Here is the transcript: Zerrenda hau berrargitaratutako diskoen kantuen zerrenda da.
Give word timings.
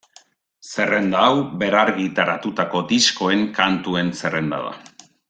Zerrenda 0.69 1.19
hau 1.25 1.35
berrargitaratutako 1.63 2.83
diskoen 2.93 3.45
kantuen 3.59 4.11
zerrenda 4.23 4.65
da. 4.69 4.73